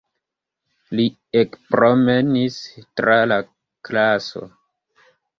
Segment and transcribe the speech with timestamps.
[0.99, 1.03] Li
[1.41, 2.57] ekpromenis
[3.01, 3.37] tra la
[3.91, 4.41] klaso.